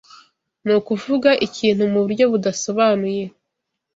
[0.63, 3.23] Ni ukuvuga ikintu mu buryo budasobanuye